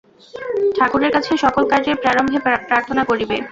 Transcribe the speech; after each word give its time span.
ঠাকুরের 0.77 1.11
কাছে 1.15 1.31
সকল 1.43 1.63
কার্যের 1.71 1.97
প্রারম্ভে 2.01 2.39
প্রার্থনা 2.67 3.03
করিবে। 3.09 3.35